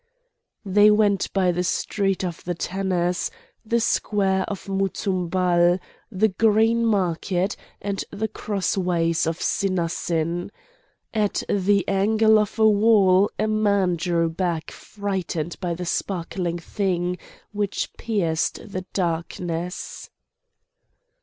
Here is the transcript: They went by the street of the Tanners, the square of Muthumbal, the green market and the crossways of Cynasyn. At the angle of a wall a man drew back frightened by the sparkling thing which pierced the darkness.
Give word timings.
They 0.65 0.89
went 0.89 1.31
by 1.31 1.51
the 1.51 1.63
street 1.63 2.23
of 2.25 2.43
the 2.43 2.55
Tanners, 2.55 3.29
the 3.63 3.79
square 3.79 4.45
of 4.47 4.67
Muthumbal, 4.67 5.77
the 6.11 6.27
green 6.27 6.83
market 6.87 7.55
and 7.79 8.03
the 8.09 8.27
crossways 8.27 9.27
of 9.27 9.39
Cynasyn. 9.39 10.49
At 11.13 11.43
the 11.47 11.87
angle 11.87 12.39
of 12.39 12.57
a 12.57 12.67
wall 12.67 13.29
a 13.37 13.47
man 13.47 13.95
drew 13.95 14.27
back 14.27 14.71
frightened 14.71 15.59
by 15.59 15.75
the 15.75 15.85
sparkling 15.85 16.57
thing 16.57 17.19
which 17.51 17.93
pierced 17.95 18.61
the 18.71 18.87
darkness. 18.93 20.09